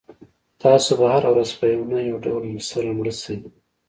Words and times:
تاسو 0.63 0.91
به 0.99 1.05
هره 1.13 1.29
ورځ 1.33 1.49
په 1.59 1.65
یو 1.73 1.83
نه 1.91 1.99
یو 2.09 2.17
ډول 2.25 2.43
سره 2.69 2.89
مړ 2.97 3.07
شئ. 3.21 3.37